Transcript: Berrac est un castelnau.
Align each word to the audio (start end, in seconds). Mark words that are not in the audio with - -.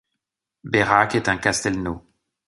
Berrac 0.63 1.13
est 1.13 1.29
un 1.29 1.37
castelnau. 1.37 2.01